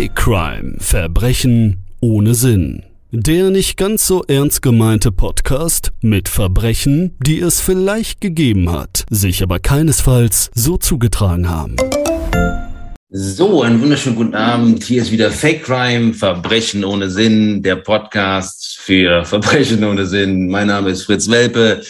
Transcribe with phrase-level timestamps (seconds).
[0.00, 2.84] Fake Crime Verbrechen ohne Sinn.
[3.10, 9.42] Der nicht ganz so ernst gemeinte Podcast mit Verbrechen, die es vielleicht gegeben hat, sich
[9.42, 11.76] aber keinesfalls so zugetragen haben.
[13.10, 14.84] So, einen wunderschönen guten Abend.
[14.84, 20.48] Hier ist wieder Fake Crime, Verbrechen ohne Sinn, der Podcast für Verbrechen ohne Sinn.
[20.48, 21.82] Mein Name ist Fritz Welpe.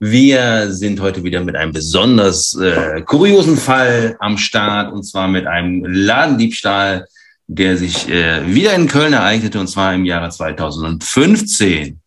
[0.00, 5.46] Wir sind heute wieder mit einem besonders äh, kuriosen Fall am Start, und zwar mit
[5.46, 7.06] einem Ladendiebstahl,
[7.46, 12.00] der sich äh, wieder in Köln ereignete, und zwar im Jahre 2015.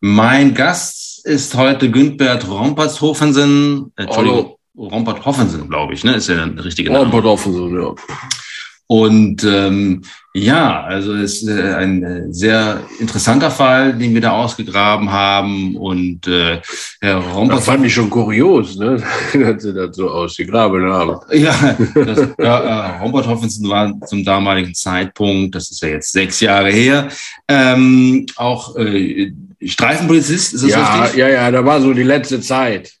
[0.00, 3.92] Mein Gast ist heute Güntbert Rompertshofensen.
[3.96, 4.56] Entschuldigung.
[4.76, 6.14] Rompert Hoffensen, glaube ich, ne?
[6.14, 7.04] Ist ja der richtige Name.
[7.04, 7.94] Rompert Hoffensen, ja.
[8.90, 10.02] Und ähm,
[10.34, 15.76] ja, also es ist äh, ein äh, sehr interessanter Fall, den wir da ausgegraben haben.
[15.76, 16.60] Und äh,
[17.00, 17.58] Herr Rompert.
[17.58, 19.00] Das fand ich schon kurios, ne?
[19.32, 21.20] dass Sie das so ausgegraben haben.
[21.30, 26.40] Ja, das, ja äh, Rompert Hoffensen war zum damaligen Zeitpunkt, das ist ja jetzt sechs
[26.40, 27.06] Jahre her,
[27.46, 29.32] ähm, auch äh,
[29.62, 31.18] Streifenpolizist, ist das ja, richtig?
[31.20, 32.99] Ja, ja, da war so die letzte Zeit.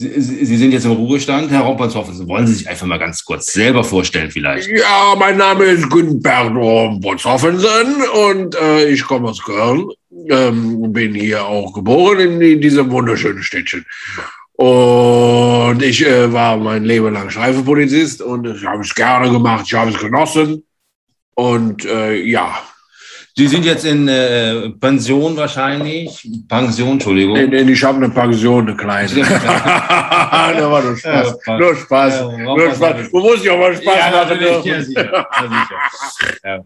[0.00, 2.26] Sie, Sie sind jetzt im Ruhestand, Herr Rompertshoffen.
[2.26, 4.66] Wollen Sie sich einfach mal ganz kurz selber vorstellen vielleicht?
[4.66, 9.90] Ja, mein Name ist Günbert Rompertshoffensen und äh, ich komme aus Köln.
[10.30, 13.84] Ähm, bin hier auch geboren in, in diesem wunderschönen Städtchen.
[14.52, 19.74] Und ich äh, war mein Leben lang Streifenpolizist und ich habe es gerne gemacht, ich
[19.74, 20.64] habe es genossen.
[21.34, 22.58] Und äh, ja,
[23.36, 26.28] Sie sind jetzt in äh, Pension wahrscheinlich.
[26.48, 27.34] Pension, Entschuldigung.
[27.34, 29.08] Nee, nee, ich habe eine Pension, eine kleine.
[29.14, 31.36] da war nur Spaß.
[31.46, 32.20] Ja, nur Spaß.
[32.20, 33.10] Ja, nur Spaß.
[33.10, 34.28] Du musst ja auch mal Spaß Ja, machen.
[34.28, 35.12] natürlich, ja, sicher.
[35.12, 35.26] Ja,
[36.42, 36.64] sicher.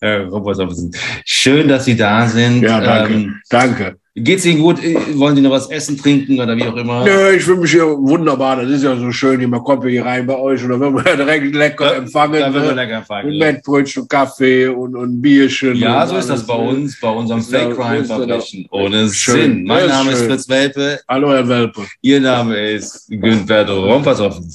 [0.00, 0.92] Ja, Robertshausen.
[1.24, 2.62] Schön, dass Sie da sind.
[2.62, 3.14] Ja, danke.
[3.14, 3.96] Ähm, danke.
[4.16, 4.78] Geht's Ihnen gut?
[5.14, 7.04] Wollen Sie noch was essen, trinken oder wie auch immer?
[7.04, 8.56] Nö, ich fühle mich hier wunderbar.
[8.62, 9.48] Das ist ja so schön.
[9.50, 12.40] Man kommt hier rein bei euch und dann wird man ja direkt lecker Da- empfangen.
[12.40, 12.82] Da wird man ne?
[12.82, 13.38] lecker Mit fangen.
[13.38, 15.74] Mettbrötchen, Kaffee und, und Bierchen.
[15.76, 16.68] Ja, und so ist das bei ne?
[16.68, 19.34] uns, bei unserem ja- Fake Crime ja Verbrechen ohne Schön.
[19.40, 19.64] Sinn.
[19.64, 20.22] Mein Ja, Name ist.
[20.24, 21.00] Fritz Welpe.
[21.08, 21.82] Hallo, Herr Welpe.
[22.00, 24.48] Ihr Name ist Günther Rompershoffen.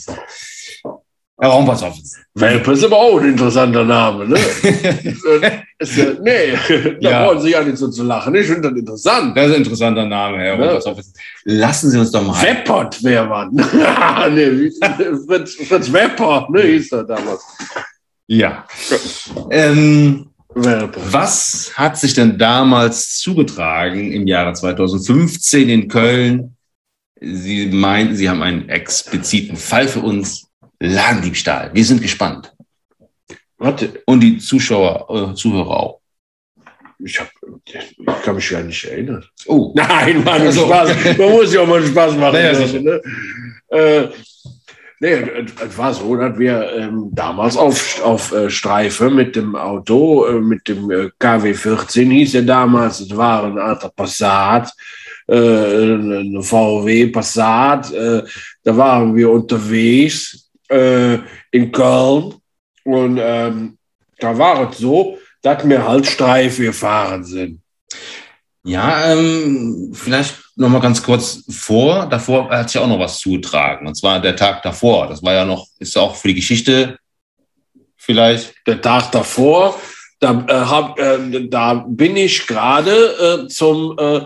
[1.42, 2.04] Herr Rompershoffen.
[2.34, 4.36] Welpe ist aber auch ein interessanter Name, ne?
[5.80, 6.54] ist ja, nee,
[7.02, 7.26] da Ja.
[7.26, 8.36] brauchen Sie ja nicht so zu lachen.
[8.36, 9.38] Ich finde das interessant.
[9.38, 10.80] Das ist ein interessanter Name, Herr Ja.
[11.46, 12.42] Lassen Sie uns doch mal.
[12.44, 13.52] Weppert wäre man.
[14.36, 14.70] nee,
[15.26, 17.42] Fritz, Fritz Wepper, ne, hieß er damals.
[18.28, 18.66] Ja.
[19.50, 26.58] Ähm, was hat sich denn damals zugetragen im Jahre 2015 in Köln?
[27.22, 30.49] Sie meinten, Sie haben einen expliziten Fall für uns.
[30.80, 31.72] Ladendiebstahl.
[31.74, 32.54] Wir sind gespannt.
[33.58, 36.00] Warte, Und die Zuschauer, äh, Zuhörer auch.
[37.00, 37.30] ich, hab,
[37.66, 39.26] ich kann mich ja nicht erinnern.
[39.48, 41.18] Oh, Nein, nur Also, Spaß.
[41.18, 42.34] Man muss ja auch mal Spaß machen.
[42.34, 42.80] Naja, sicher.
[42.80, 43.02] ne?
[43.70, 44.08] äh,
[45.02, 45.14] nee,
[45.66, 50.40] es war so, dass wir ähm, damals auf, auf äh, Streife mit dem Auto, äh,
[50.40, 54.72] mit dem äh, KW 14 hieß er damals, es war ein alter Passat,
[55.28, 58.24] äh, eine VW Passat, äh,
[58.64, 61.20] da waren wir unterwegs äh,
[61.52, 62.36] in Köln
[62.84, 63.78] und ähm,
[64.20, 67.62] da war es so, dass wir halt Streife gefahren sind.
[68.64, 72.06] Ja, ähm, vielleicht noch mal ganz kurz vor.
[72.08, 73.88] Davor hat sich ja auch noch was zugetragen.
[73.88, 75.08] Und zwar der Tag davor.
[75.08, 76.98] Das war ja noch, ist ja auch für die Geschichte
[77.96, 78.54] vielleicht.
[78.68, 79.80] der Tag davor,
[80.20, 84.26] da, äh, hab, äh, da bin ich gerade äh, zum, äh,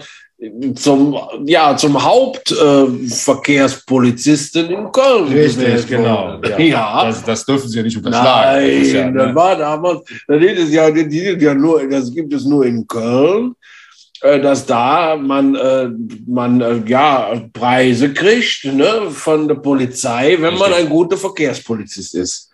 [0.75, 5.29] zum, ja, zum Hauptverkehrspolizisten in Köln.
[5.29, 6.67] gewählt worden.
[6.67, 7.05] Ja.
[7.05, 11.87] Das, das dürfen Sie ja nicht Nein, das war damals, das, ist ja, ja nur,
[11.87, 13.55] das gibt es nur in Köln,
[14.21, 15.89] äh, dass da man, äh,
[16.25, 20.85] man äh, ja, Preise kriegt ne, von der Polizei, wenn man Richtig.
[20.85, 22.49] ein guter Verkehrspolizist ist.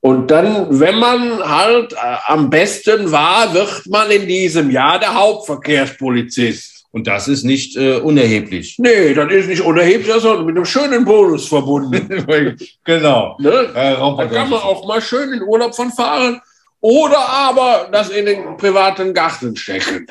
[0.00, 5.14] Und dann, wenn man halt äh, am besten war, wird man in diesem Jahr der
[5.14, 6.75] Hauptverkehrspolizist.
[6.92, 8.76] Und das ist nicht äh, unerheblich.
[8.78, 12.26] Nee, das ist nicht unerheblich, sondern mit einem schönen Bonus verbunden.
[12.84, 13.36] genau.
[13.38, 13.50] ne?
[13.74, 16.40] Äh, Da kann man auch mal schön in Urlaub von fahren
[16.80, 20.06] oder aber das in den privaten Garten stecken.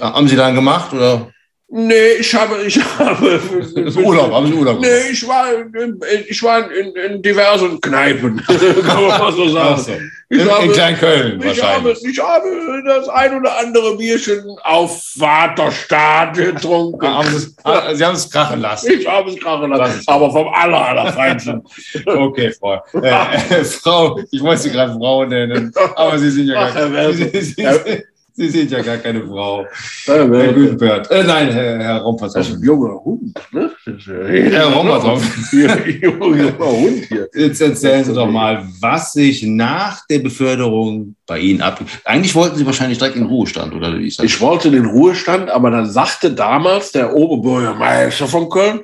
[0.00, 1.30] Haben Sie dann gemacht oder?
[1.70, 3.38] Nee, ich habe, ich habe.
[3.74, 4.90] Das ist Urlaub, haben Sie Urlaub gemacht?
[5.06, 8.42] Nee, ich war, in, ich war in, in diversen Kneipen,
[8.86, 9.78] kann man mal so sagen.
[9.82, 9.92] so.
[10.30, 12.04] Ich In, in habe- Kleinköln Ich habe, wahrscheinlich.
[12.04, 17.04] ich habe das ein oder andere Bierchen auf Vaterstaat getrunken.
[17.04, 18.90] Ah, haben Sie, ah, Sie haben es krachen lassen.
[18.92, 21.62] Ich habe es krachen lassen, aber vom aller, allerfeinsten.
[22.06, 22.82] Okay, Frau.
[23.02, 28.04] Äh, Frau, ich wollte Sie gerade Frau nennen, aber Sie sind ja gar Welpe.
[28.38, 29.66] Sie, sind ja gar keine Frau.
[30.06, 31.10] Herr Gutenberg.
[31.10, 32.34] Äh, nein, Herr, Herr Rompers.
[32.34, 33.72] Das ist ein junger Hund, ne?
[33.84, 35.22] Herr Rompers.
[35.52, 37.28] Junger junger Hund hier.
[37.34, 41.84] Jetzt erzählen Sie doch mal, was sich nach der Beförderung bei Ihnen ab.
[42.04, 44.26] Eigentlich wollten Sie wahrscheinlich direkt in den Ruhestand, oder wie ist das?
[44.26, 48.82] Ich wollte den Ruhestand, aber dann sagte damals der Oberbürgermeister von Köln,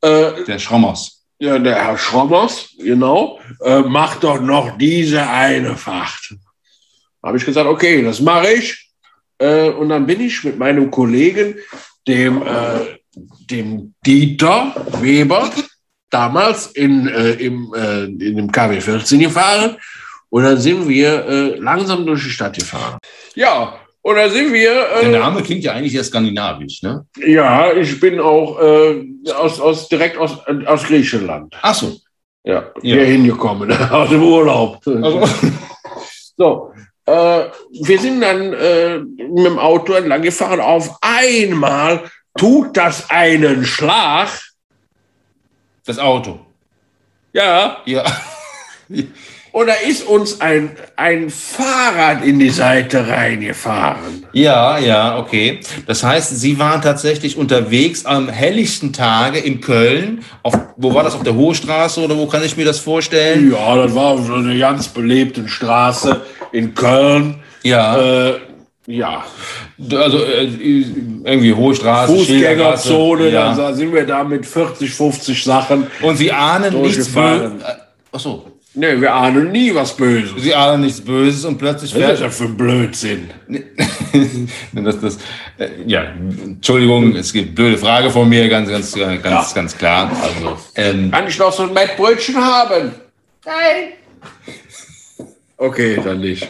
[0.00, 1.26] äh, der Schrommers.
[1.38, 6.34] ja, der Herr Schrommers, genau, äh, mach doch noch diese eine Fahrt.
[7.22, 8.80] Habe ich gesagt, okay, das mache ich.
[9.38, 11.56] Äh, und dann bin ich mit meinem Kollegen,
[12.06, 12.98] dem, äh,
[13.50, 15.50] dem Dieter Weber,
[16.10, 19.76] damals in, äh, im, äh, in dem KW 14 gefahren.
[20.30, 22.98] Und dann sind wir äh, langsam durch die Stadt gefahren.
[23.34, 24.72] Ja, und dann sind wir.
[25.00, 27.06] Der Äh, Name klingt ja eigentlich eher skandinavisch, ne?
[27.24, 31.54] ja, ich bin auch äh, aus, aus, direkt aus, aus Griechenland.
[31.62, 31.96] Ach so.
[32.44, 32.96] Ja, Ja.
[32.96, 34.80] hier hingekommen, aus dem Urlaub.
[34.86, 35.22] Also,
[36.36, 36.72] So,
[37.06, 37.44] äh,
[37.82, 40.60] wir sind dann äh, mit dem Auto entlang gefahren.
[40.60, 42.04] Auf einmal
[42.36, 44.28] tut das einen Schlag.
[45.84, 46.40] das Auto.
[47.32, 48.04] Ja, Ja.
[49.52, 54.26] und da ist uns ein, ein Fahrrad in die Seite reingefahren.
[54.32, 55.60] Ja, ja, okay.
[55.86, 60.24] Das heißt, Sie waren tatsächlich unterwegs am helllichten Tage in Köln.
[60.42, 61.14] Auf, wo war das?
[61.14, 63.52] Auf der Hohe Straße oder wo kann ich mir das vorstellen?
[63.52, 66.20] Ja, das war so eine ganz belebte Straße
[66.54, 67.36] in Köln.
[67.62, 67.96] Ja.
[68.30, 68.34] Äh,
[68.86, 69.24] ja,
[69.92, 73.74] Also äh, irgendwie Hohe Straße, Fußgängerzone, Schildergasse, da Ja.
[73.74, 75.86] sind wir da mit 40, 50 Sachen.
[76.02, 77.08] Und Sie ahnen nichts.
[77.08, 77.52] Böses.
[78.12, 78.50] Ach so.
[78.76, 80.32] Ne, wir ahnen nie was Böses.
[80.36, 83.30] Sie ahnen nichts Böses und plötzlich Was ist das für ein Blödsinn?
[84.72, 85.18] das, das,
[85.58, 86.02] äh, ja,
[86.44, 90.10] Entschuldigung, es gibt blöde Frage von mir, ganz, ganz, äh, ganz, ganz klar.
[90.22, 92.90] Also, ähm, Kann ich noch so ein Mettbrötchen haben?
[93.46, 93.92] Nein.
[95.56, 96.48] Okay, dann nicht.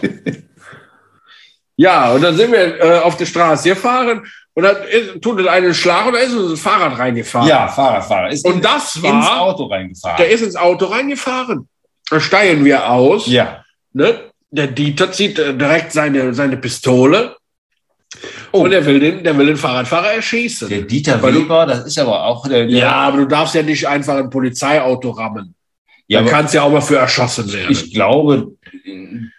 [1.77, 4.25] ja, und dann sind wir äh, auf der Straße gefahren
[4.55, 7.49] und dann ist, tut es einen Schlag und da ist uns ein Fahrrad reingefahren.
[7.49, 10.17] ja, Fahrradfahrer ist Und in- das ins war, Auto reingefahren.
[10.19, 11.69] der ist ins Auto reingefahren.
[12.11, 13.27] Da steigen wir aus.
[13.27, 13.65] ja.
[13.93, 14.19] Ne?
[14.51, 17.37] Der Dieter zieht äh, direkt seine, seine Pistole
[18.53, 18.61] Oh.
[18.63, 20.69] und er will den, der will den Fahrradfahrer erschießen.
[20.69, 23.57] Der Dieter Weil du- Weber, das ist aber auch der, der ja, aber du darfst
[23.57, 25.57] ja nicht einfach ein Polizeiauto rammen.
[26.07, 27.73] ja, da aber kannst du ja auch mal für erschossen werden.
[27.73, 28.53] ich glaube,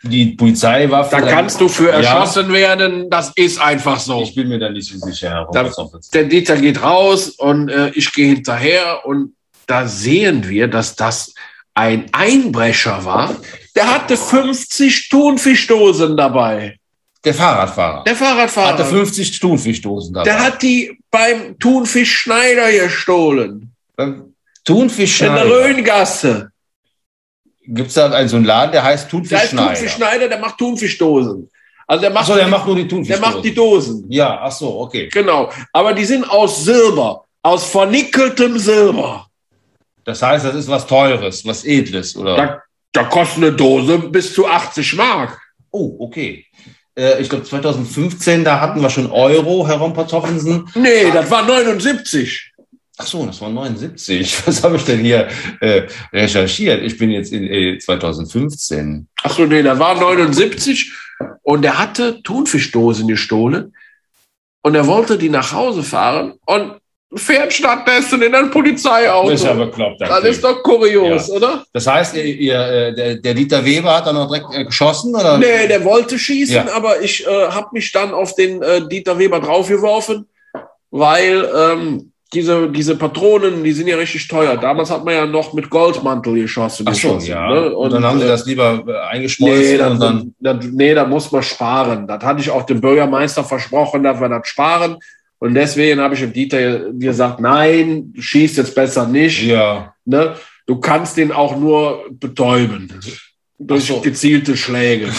[0.04, 2.00] die Polizei war Da kannst du für Ja.
[2.00, 4.22] erschossen werden, das ist einfach so.
[4.24, 5.70] Ich bin mir da nicht so sicher, Da-.
[6.14, 9.34] Der Dieter geht raus und äh, ich gehe hinterher und
[9.68, 11.34] da sehen wir, dass das
[11.74, 13.36] ein Einbrecher war.
[13.76, 16.78] Der hatte 50 Thunfischdosen dabei.
[17.24, 18.74] Der Fahrradfahrer Der Fahrradfahrer.
[18.74, 20.26] hatte 50 Thunfischdosen dabei.
[20.26, 23.72] der hat die beim Thunfisch Schneider gestohlen.
[23.96, 24.34] Beim
[24.64, 25.46] Thunfisch In der.
[25.50, 26.50] Rhöngasse.
[27.68, 29.74] Gibt es da einen, so einen Laden, der heißt Thunfisch Da ist Schneider?
[29.74, 31.50] Thunfisch Schneider, der macht Thunfischdosen.
[31.88, 33.24] Also der macht, Achso, der macht nur die Thunfischdosen.
[33.24, 34.06] der macht die Dosen.
[34.10, 35.10] Ja, ach so, okay.
[35.12, 35.52] Genau.
[35.72, 37.26] Aber die sind aus Silber.
[37.42, 39.28] Aus vernickeltem Silber.
[40.04, 42.36] Das heißt, das ist was Teures, was Edles, oder?
[42.36, 45.40] Da, da kostet eine Dose bis zu 80 Mark.
[45.72, 46.46] oh, okay.
[46.98, 50.70] Äh, ich glaube, 2015, da hatten wir schon Euro, Herr Rompertoffelsen.
[50.76, 52.54] Nee, das war 79.
[52.98, 54.36] Ach so, das war 79.
[54.48, 55.28] Was habe ich denn hier
[55.60, 55.84] äh,
[56.14, 56.82] recherchiert?
[56.84, 59.08] Ich bin jetzt in äh, 2015.
[59.24, 60.92] Achso, nee, das war 79.
[61.44, 63.74] Und er hatte Thunfischdosen gestohlen.
[64.62, 66.80] Und er wollte die nach Hause fahren und
[67.14, 69.30] fährt stattdessen in ein Polizeiauto.
[69.30, 70.02] Das ist ja bekloppt.
[70.02, 71.64] Das ist doch kurios, oder?
[71.72, 75.14] Das heißt, ihr, ihr, äh, der, der Dieter Weber hat dann noch direkt äh, geschossen,
[75.16, 75.38] oder?
[75.38, 76.74] Nee, der wollte schießen, Ja.
[76.74, 80.28] aber ich äh, habe mich dann auf den äh, Dieter Weber draufgeworfen,
[80.92, 84.58] weil ähm, diese, diese Patronen, die sind ja richtig teuer.
[84.58, 86.86] Damals hat man ja noch mit Goldmantel geschossen.
[86.88, 87.50] Ach so, geschossen, ja.
[87.50, 87.76] ne?
[87.76, 90.60] Und, dann haben sie äh, das lieber äh, eingeschmolzen Nee, und dann, dann.
[90.60, 92.06] dann, nee, da muss man sparen.
[92.06, 94.98] Das hatte ich auch dem Bürgermeister versprochen, dass wir das sparen.
[95.40, 99.44] Und deswegen habe ich dem Dieter gesagt, nein, schieß jetzt besser nicht.
[99.44, 99.94] Ja.
[100.06, 100.36] Ne?
[100.66, 102.92] Du kannst den auch nur betäuben.
[103.58, 104.02] Durch so.
[104.02, 105.10] gezielte Schläge.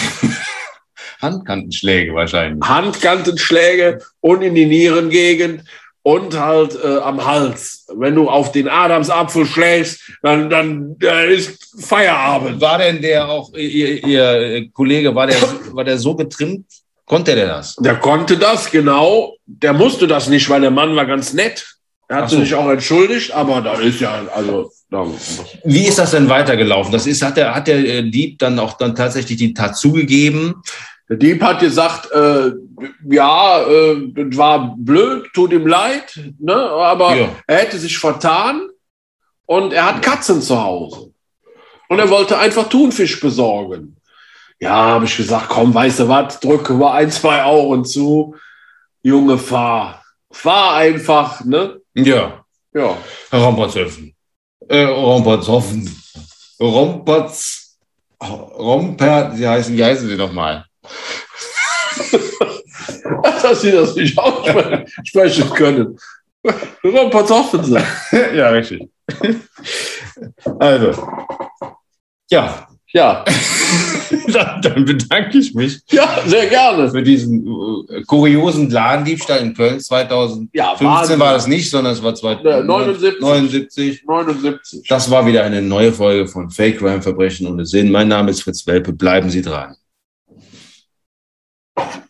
[1.21, 2.63] Handkantenschläge wahrscheinlich.
[2.63, 5.63] Handkantenschläge und in die Nierengegend
[6.07, 7.85] und halt äh, am Hals.
[7.93, 12.61] Wenn du auf den Adamsapfel schlägst, dann, dann, dann ist Feierabend.
[12.61, 15.35] War denn der auch, ihr, ihr Kollege, war der,
[15.73, 16.65] war der so getrimmt?
[17.05, 17.75] Konnte der das?
[17.75, 19.35] Der konnte das, genau.
[19.45, 21.75] Der musste das nicht, weil der Mann war ganz nett.
[22.07, 22.39] Er hat so.
[22.39, 24.71] sich auch entschuldigt, aber da ist ja, also,
[25.65, 26.93] Wie ist das denn weitergelaufen?
[26.93, 30.63] Das ist, hat der, hat der äh, Dieb dann auch dann tatsächlich die Tat zugegeben?
[31.09, 32.51] Der Dieb hat gesagt, äh,
[33.09, 37.29] ja, äh, das war blöd, tut ihm leid, ne, aber Ja.
[37.47, 38.69] er hätte sich vertan
[39.45, 41.13] und er hat Katzen zu Hause.
[41.89, 43.95] Und er wollte einfach Thunfisch besorgen.
[44.59, 48.35] Ja, habe ich gesagt, komm, weißt du was, drücke mal ein, zwei Augen zu.
[49.03, 50.03] Junge, fahr.
[50.31, 51.79] Fahr einfach, ne?
[51.93, 52.97] Ja, Ja.
[53.29, 54.13] Herr Rompertshöfen.
[54.67, 55.89] Äh, Rompertshöfen.
[56.59, 57.77] Rompertz.
[58.21, 60.65] Rompert, wie heißen, wie heißen Sie nochmal?
[63.41, 65.97] Dass Sie das nicht aussprechen können.
[66.83, 67.85] Rompertsoffen sein.
[68.35, 68.87] ja, richtig.
[70.59, 71.07] Also.
[72.29, 73.25] Ja, Ja,
[74.33, 76.89] dann, dann bedanke ich mich ja, sehr gerne.
[76.89, 77.45] für diesen
[77.89, 83.19] äh, kuriosen Ladendiebstahl in Köln 2015 Ja, war das nicht, sondern es war 79.
[83.19, 84.03] 2079.
[84.05, 84.87] 79.
[84.87, 87.91] Das war wieder eine neue Folge von Fake Crime Verbrechen ohne Sinn.
[87.91, 88.93] Mein Name ist Fritz Welpe.
[88.93, 89.75] Bleiben Sie dran.
[91.77, 92.06] you